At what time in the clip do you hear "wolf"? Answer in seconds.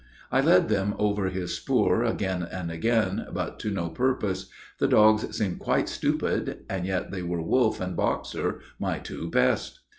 7.43-7.79